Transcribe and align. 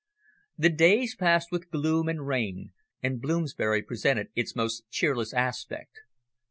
The 0.57 0.69
days 0.69 1.13
passed 1.15 1.51
with 1.51 1.69
gloom 1.69 2.09
and 2.09 2.25
rain, 2.25 2.71
and 3.03 3.21
Bloomsbury 3.21 3.83
presented 3.83 4.29
its 4.35 4.55
most 4.55 4.89
cheerless 4.89 5.31
aspect. 5.31 5.99